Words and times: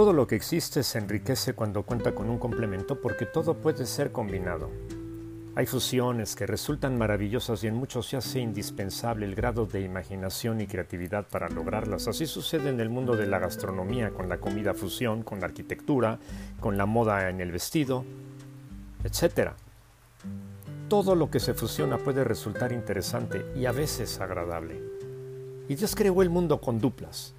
Todo 0.00 0.14
lo 0.14 0.26
que 0.26 0.34
existe 0.34 0.82
se 0.82 0.96
enriquece 0.96 1.52
cuando 1.52 1.82
cuenta 1.82 2.14
con 2.14 2.30
un 2.30 2.38
complemento 2.38 2.98
porque 3.02 3.26
todo 3.26 3.52
puede 3.52 3.84
ser 3.84 4.12
combinado. 4.12 4.70
Hay 5.54 5.66
fusiones 5.66 6.34
que 6.34 6.46
resultan 6.46 6.96
maravillosas 6.96 7.62
y 7.62 7.66
en 7.66 7.74
muchos 7.74 8.08
se 8.08 8.16
hace 8.16 8.40
indispensable 8.40 9.26
el 9.26 9.34
grado 9.34 9.66
de 9.66 9.82
imaginación 9.82 10.62
y 10.62 10.66
creatividad 10.66 11.28
para 11.28 11.50
lograrlas. 11.50 12.08
Así 12.08 12.24
sucede 12.24 12.70
en 12.70 12.80
el 12.80 12.88
mundo 12.88 13.14
de 13.14 13.26
la 13.26 13.40
gastronomía, 13.40 14.08
con 14.08 14.30
la 14.30 14.38
comida 14.38 14.72
fusión, 14.72 15.22
con 15.22 15.40
la 15.40 15.48
arquitectura, 15.48 16.18
con 16.60 16.78
la 16.78 16.86
moda 16.86 17.28
en 17.28 17.42
el 17.42 17.52
vestido, 17.52 18.06
etc. 19.04 19.50
Todo 20.88 21.14
lo 21.14 21.30
que 21.30 21.40
se 21.40 21.52
fusiona 21.52 21.98
puede 21.98 22.24
resultar 22.24 22.72
interesante 22.72 23.44
y 23.54 23.66
a 23.66 23.72
veces 23.72 24.18
agradable. 24.18 24.80
Y 25.68 25.74
Dios 25.74 25.94
creó 25.94 26.22
el 26.22 26.30
mundo 26.30 26.58
con 26.58 26.80
duplas. 26.80 27.34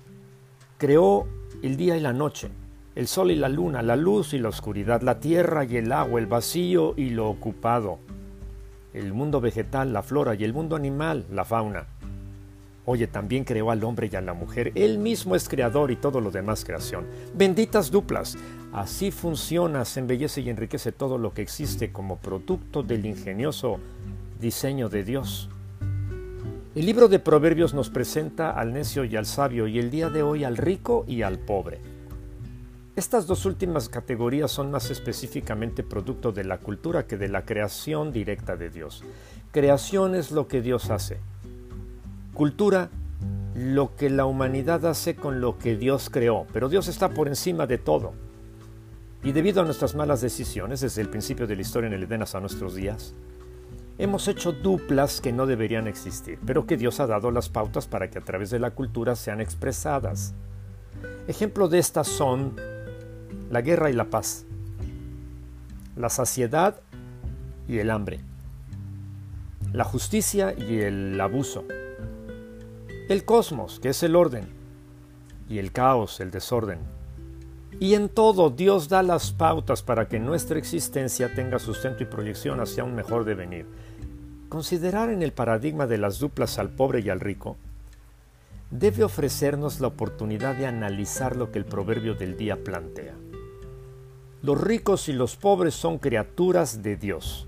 Creó 0.78 1.28
el 1.62 1.78
día 1.78 1.98
y 1.98 2.00
la 2.00 2.14
noche, 2.14 2.50
el 2.96 3.08
sol 3.08 3.32
y 3.32 3.36
la 3.36 3.50
luna, 3.50 3.82
la 3.82 3.96
luz 3.96 4.34
y 4.34 4.40
la 4.40 4.50
oscuridad, 4.50 5.02
la 5.02 5.20
tierra 5.20 5.64
y 5.64 5.78
el 5.78 5.92
agua, 5.92 6.20
el 6.20 6.26
vacío 6.26 6.94
y 6.98 7.12
lo 7.12 7.30
ocupado, 7.30 8.00
el 8.94 9.14
mundo 9.14 9.40
vegetal, 9.40 9.94
la 9.94 10.04
flora 10.04 10.36
y 10.36 10.44
el 10.44 10.54
mundo 10.54 10.76
animal, 10.76 11.26
la 11.32 11.46
fauna. 11.46 11.86
Oye, 12.86 13.08
también 13.08 13.44
creó 13.44 13.70
al 13.70 13.84
hombre 13.84 14.10
y 14.12 14.16
a 14.16 14.22
la 14.22 14.34
mujer. 14.34 14.72
Él 14.76 14.98
mismo 14.98 15.36
es 15.36 15.48
creador 15.48 15.92
y 15.92 15.96
todo 15.96 16.20
lo 16.20 16.32
demás 16.32 16.66
creación. 16.66 17.06
Benditas 17.34 17.92
duplas. 17.92 18.38
Así 18.74 19.12
funciona, 19.12 19.86
se 19.86 20.00
embellece 20.00 20.42
y 20.42 20.50
enriquece 20.50 20.92
todo 20.92 21.18
lo 21.18 21.34
que 21.34 21.42
existe 21.42 21.92
como 21.92 22.18
producto 22.18 22.82
del 22.82 23.06
ingenioso 23.06 23.80
diseño 24.40 24.90
de 24.90 25.04
Dios. 25.04 25.50
El 26.74 26.86
libro 26.86 27.10
de 27.10 27.20
Proverbios 27.20 27.74
nos 27.74 27.90
presenta 27.90 28.52
al 28.52 28.72
necio 28.72 29.04
y 29.04 29.18
al 29.18 29.26
sabio 29.26 29.68
y 29.68 29.78
el 29.78 29.92
día 29.92 30.10
de 30.10 30.24
hoy 30.24 30.46
al 30.46 30.56
rico 30.56 31.04
y 31.06 31.22
al 31.22 31.38
pobre. 31.38 31.82
Estas 32.96 33.28
dos 33.28 33.46
últimas 33.46 33.90
categorías 33.90 34.52
son 34.52 34.72
más 34.72 34.90
específicamente 34.90 35.84
producto 35.84 36.32
de 36.32 36.46
la 36.46 36.60
cultura 36.60 37.06
que 37.06 37.18
de 37.18 37.28
la 37.28 37.44
creación 37.44 38.14
directa 38.14 38.56
de 38.56 38.70
Dios. 38.70 39.04
Creación 39.52 40.16
es 40.16 40.32
lo 40.32 40.48
que 40.48 40.62
Dios 40.62 40.92
hace. 40.92 41.20
Cultura, 42.34 42.90
lo 43.54 43.94
que 43.98 44.10
la 44.10 44.24
humanidad 44.24 44.86
hace 44.86 45.18
con 45.18 45.42
lo 45.42 45.58
que 45.58 45.76
Dios 45.76 46.10
creó. 46.10 46.48
Pero 46.54 46.70
Dios 46.70 46.88
está 46.88 47.10
por 47.10 47.28
encima 47.28 47.68
de 47.68 47.80
todo. 47.80 48.14
Y 49.26 49.34
debido 49.34 49.62
a 49.62 49.66
nuestras 49.66 49.94
malas 49.94 50.22
decisiones 50.22 50.80
desde 50.80 51.02
el 51.02 51.10
principio 51.10 51.48
de 51.48 51.58
la 51.58 51.64
historia 51.64 51.88
en 51.88 51.94
el 51.96 52.04
Edén 52.04 52.22
hasta 52.22 52.40
nuestros 52.40 52.76
días, 52.76 53.14
Hemos 54.02 54.28
hecho 54.28 54.52
duplas 54.52 55.22
que 55.22 55.32
no 55.32 55.46
deberían 55.46 55.88
existir, 55.88 56.40
pero 56.44 56.66
que 56.66 56.76
Dios 56.76 57.00
ha 57.00 57.06
dado 57.06 57.30
las 57.30 57.50
pautas 57.50 57.86
para 57.86 58.10
que 58.10 58.18
a 58.18 58.24
través 58.24 58.50
de 58.50 58.58
la 58.58 58.72
cultura 58.72 59.16
sean 59.16 59.40
expresadas. 59.40 60.34
Ejemplo 61.28 61.68
de 61.68 61.78
estas 61.78 62.08
son 62.08 62.56
la 63.52 63.62
guerra 63.62 63.92
y 63.92 63.94
la 63.94 64.06
paz, 64.06 64.48
la 65.96 66.10
saciedad 66.10 66.82
y 67.68 67.78
el 67.78 67.92
hambre, 67.92 68.22
la 69.72 69.84
justicia 69.84 70.56
y 70.58 70.80
el 70.80 71.22
abuso, 71.22 71.66
el 73.08 73.24
cosmos, 73.24 73.80
que 73.80 73.90
es 73.90 74.02
el 74.02 74.16
orden, 74.16 74.48
y 75.48 75.60
el 75.60 75.72
caos, 75.72 76.22
el 76.22 76.32
desorden. 76.32 76.80
Y 77.82 77.96
en 77.96 78.10
todo 78.10 78.52
Dios 78.52 78.90
da 78.90 79.02
las 79.02 79.32
pautas 79.32 79.82
para 79.82 80.08
que 80.08 80.20
nuestra 80.20 80.60
existencia 80.60 81.34
tenga 81.34 81.58
sustento 81.58 82.04
y 82.04 82.06
proyección 82.06 82.60
hacia 82.60 82.84
un 82.84 82.94
mejor 82.94 83.26
devenir. 83.26 83.66
Considerar 84.50 85.10
en 85.10 85.24
el 85.24 85.34
paradigma 85.34 85.88
de 85.88 85.98
las 85.98 86.20
duplas 86.20 86.60
al 86.60 86.70
pobre 86.70 87.00
y 87.00 87.10
al 87.10 87.20
rico 87.20 87.58
debe 88.70 89.04
ofrecernos 89.04 89.80
la 89.80 89.88
oportunidad 89.88 90.56
de 90.56 90.68
analizar 90.68 91.36
lo 91.36 91.52
que 91.52 91.58
el 91.58 91.66
proverbio 91.66 92.14
del 92.14 92.38
día 92.38 92.64
plantea. 92.64 93.16
Los 94.44 94.62
ricos 94.62 95.10
y 95.10 95.14
los 95.14 95.36
pobres 95.36 95.74
son 95.74 95.98
criaturas 95.98 96.84
de 96.84 96.98
Dios. 96.98 97.48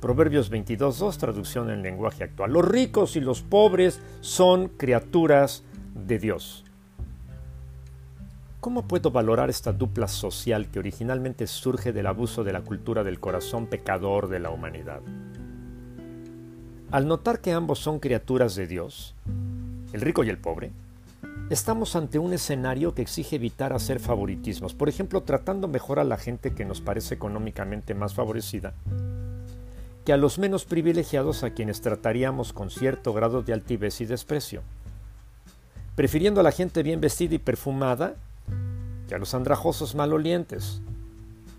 Proverbios 0.00 0.50
22.2, 0.50 1.18
traducción 1.18 1.70
en 1.70 1.82
lenguaje 1.82 2.24
actual. 2.24 2.52
Los 2.52 2.66
ricos 2.66 3.14
y 3.14 3.20
los 3.20 3.42
pobres 3.42 4.00
son 4.22 4.66
criaturas 4.66 5.62
de 5.94 6.18
Dios. 6.18 6.65
¿Cómo 8.66 8.82
puedo 8.82 9.12
valorar 9.12 9.48
esta 9.48 9.72
dupla 9.72 10.08
social 10.08 10.68
que 10.72 10.80
originalmente 10.80 11.46
surge 11.46 11.92
del 11.92 12.08
abuso 12.08 12.42
de 12.42 12.52
la 12.52 12.62
cultura 12.62 13.04
del 13.04 13.20
corazón 13.20 13.68
pecador 13.68 14.26
de 14.28 14.40
la 14.40 14.50
humanidad? 14.50 15.02
Al 16.90 17.06
notar 17.06 17.40
que 17.40 17.52
ambos 17.52 17.78
son 17.78 18.00
criaturas 18.00 18.56
de 18.56 18.66
Dios, 18.66 19.14
el 19.92 20.00
rico 20.00 20.24
y 20.24 20.30
el 20.30 20.38
pobre, 20.38 20.72
estamos 21.48 21.94
ante 21.94 22.18
un 22.18 22.32
escenario 22.32 22.92
que 22.92 23.02
exige 23.02 23.36
evitar 23.36 23.72
hacer 23.72 24.00
favoritismos, 24.00 24.74
por 24.74 24.88
ejemplo, 24.88 25.22
tratando 25.22 25.68
mejor 25.68 26.00
a 26.00 26.04
la 26.04 26.16
gente 26.16 26.52
que 26.52 26.64
nos 26.64 26.80
parece 26.80 27.14
económicamente 27.14 27.94
más 27.94 28.14
favorecida, 28.14 28.74
que 30.04 30.12
a 30.12 30.16
los 30.16 30.40
menos 30.40 30.64
privilegiados 30.64 31.44
a 31.44 31.50
quienes 31.50 31.82
trataríamos 31.82 32.52
con 32.52 32.70
cierto 32.70 33.12
grado 33.12 33.42
de 33.42 33.52
altivez 33.52 34.00
y 34.00 34.06
desprecio, 34.06 34.62
prefiriendo 35.94 36.40
a 36.40 36.42
la 36.42 36.50
gente 36.50 36.82
bien 36.82 37.00
vestida 37.00 37.36
y 37.36 37.38
perfumada 37.38 38.16
que 39.08 39.14
a 39.14 39.18
los 39.18 39.34
andrajosos 39.34 39.94
malolientes, 39.94 40.82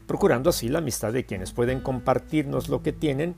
procurando 0.06 0.50
así 0.50 0.70
la 0.70 0.80
amistad 0.80 1.14
de 1.14 1.26
quienes 1.26 1.52
pueden 1.52 1.82
compartirnos 1.82 2.70
lo 2.70 2.82
que 2.82 2.94
tienen 2.94 3.36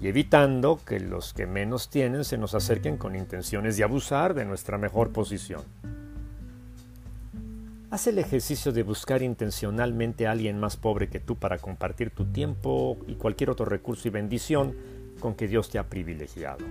y 0.00 0.08
evitando 0.08 0.80
que 0.84 1.00
los 1.00 1.32
que 1.32 1.46
menos 1.46 1.88
tienen 1.90 2.24
se 2.24 2.38
nos 2.38 2.54
acerquen 2.54 2.96
con 2.96 3.16
intenciones 3.16 3.76
de 3.76 3.84
abusar 3.84 4.34
de 4.34 4.44
nuestra 4.44 4.78
mejor 4.78 5.12
posición. 5.12 5.62
Haz 7.90 8.08
el 8.08 8.18
ejercicio 8.18 8.72
de 8.72 8.82
buscar 8.82 9.22
intencionalmente 9.22 10.26
a 10.26 10.32
alguien 10.32 10.58
más 10.58 10.76
pobre 10.76 11.08
que 11.08 11.20
tú 11.20 11.36
para 11.36 11.58
compartir 11.58 12.10
tu 12.10 12.26
tiempo 12.26 12.98
y 13.06 13.14
cualquier 13.14 13.48
otro 13.48 13.64
recurso 13.64 14.08
y 14.08 14.10
bendición 14.10 14.74
con 15.20 15.34
que 15.34 15.48
Dios 15.48 15.70
te 15.70 15.78
ha 15.78 15.88
privilegiado. 15.88 16.66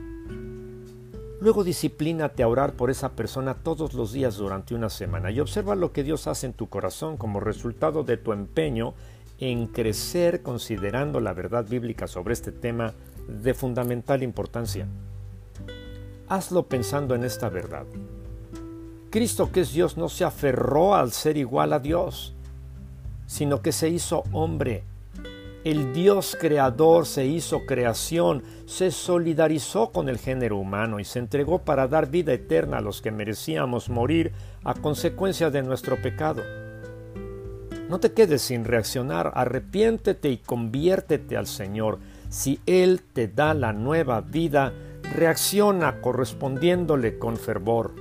Luego 1.45 1.63
disciplínate 1.63 2.41
a 2.41 2.47
orar 2.47 2.73
por 2.73 2.89
esa 2.89 3.09
persona 3.09 3.53
todos 3.53 3.94
los 3.94 4.11
días 4.11 4.35
durante 4.38 4.73
una 4.73 4.89
semana 4.89 5.29
y 5.29 5.39
observa 5.39 5.75
lo 5.75 5.91
que 5.91 6.01
Dios 6.01 6.25
hace 6.25 6.47
en 6.47 6.53
tu 6.53 6.69
corazón 6.69 7.17
como 7.17 7.39
resultado 7.39 8.03
de 8.03 8.17
tu 8.17 8.33
empeño 8.33 8.95
en 9.38 9.67
crecer 9.67 10.41
considerando 10.41 11.19
la 11.19 11.33
verdad 11.33 11.63
bíblica 11.63 12.07
sobre 12.07 12.33
este 12.33 12.51
tema 12.51 12.95
de 13.28 13.53
fundamental 13.53 14.23
importancia. 14.23 14.88
Hazlo 16.29 16.63
pensando 16.63 17.13
en 17.13 17.23
esta 17.23 17.47
verdad. 17.50 17.85
Cristo 19.12 19.51
que 19.51 19.62
es 19.62 19.72
Dios 19.72 19.97
no 19.97 20.09
se 20.09 20.23
aferró 20.23 20.95
al 20.95 21.12
ser 21.12 21.38
igual 21.38 21.73
a 21.73 21.79
Dios, 21.79 22.33
sino 23.27 23.62
que 23.62 23.72
se 23.72 23.89
hizo 23.89 24.23
hombre. 24.31 24.83
El 25.65 25.93
Dios 25.93 26.37
creador 26.39 27.07
se 27.07 27.25
hizo 27.25 27.65
creación, 27.65 28.43
se 28.67 28.91
solidarizó 28.91 29.91
con 29.91 30.09
el 30.09 30.19
género 30.19 30.57
humano 30.57 30.99
y 30.99 31.05
se 31.05 31.17
entregó 31.17 31.57
para 31.57 31.87
dar 31.87 32.07
vida 32.07 32.33
eterna 32.33 32.77
a 32.77 32.81
los 32.81 33.01
que 33.01 33.09
merecíamos 33.09 33.89
morir 33.89 34.31
a 34.63 34.75
consecuencia 34.75 35.49
de 35.49 35.63
nuestro 35.63 35.99
pecado. 35.99 36.43
No 37.89 37.99
te 37.99 38.13
quedes 38.13 38.43
sin 38.43 38.63
reaccionar, 38.63 39.31
arrepiéntete 39.33 40.29
y 40.29 40.37
conviértete 40.37 41.35
al 41.35 41.47
Señor 41.47 41.97
si 42.29 42.59
Él 42.67 43.01
te 43.01 43.27
da 43.27 43.55
la 43.55 43.73
nueva 43.73 44.21
vida, 44.21 44.71
reacciona 45.15 45.99
correspondiéndole 45.99 47.17
con 47.17 47.37
fervor. 47.37 47.95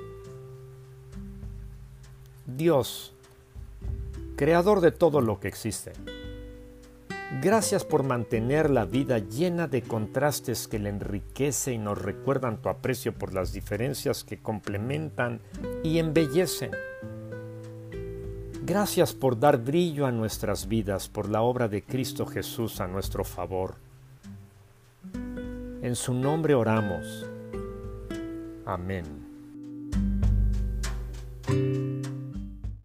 Dios, 2.44 3.14
creador 4.36 4.82
de 4.82 4.92
todo 4.92 5.22
lo 5.22 5.40
que 5.40 5.48
existe, 5.48 5.92
gracias 7.44 7.84
por 7.84 8.04
mantener 8.04 8.70
la 8.70 8.86
vida 8.86 9.18
llena 9.18 9.68
de 9.68 9.82
contrastes 9.82 10.66
que 10.66 10.78
le 10.78 10.88
enriquece 10.88 11.74
y 11.74 11.78
nos 11.78 12.00
recuerdan 12.00 12.62
tu 12.62 12.70
aprecio 12.70 13.12
por 13.12 13.34
las 13.34 13.52
diferencias 13.52 14.24
que 14.24 14.38
complementan 14.38 15.42
y 15.82 15.98
embellecen. 15.98 16.70
Gracias 18.64 19.12
por 19.12 19.38
dar 19.38 19.58
brillo 19.58 20.06
a 20.06 20.10
nuestras 20.10 20.68
vidas 20.68 21.10
por 21.10 21.28
la 21.28 21.42
obra 21.42 21.68
de 21.68 21.82
Cristo 21.82 22.24
Jesús 22.24 22.80
a 22.80 22.86
nuestro 22.86 23.24
favor. 23.24 23.74
En 25.82 25.94
su 25.96 26.14
nombre 26.14 26.54
oramos. 26.54 27.26
Amén. 28.64 29.04